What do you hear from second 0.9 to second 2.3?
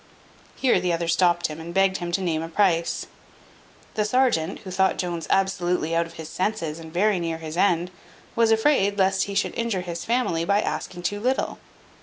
other stopped him, and begged him to